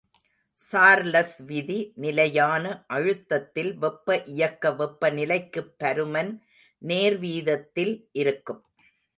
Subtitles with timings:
[0.61, 2.63] Charles விதி நிலையான
[2.87, 6.31] அழுதத்தில் வெப்ப இயக்க வெப்பநிலைக்குப் பருமன்
[6.81, 8.61] நேர்வீதத்தில் இருக்கும்.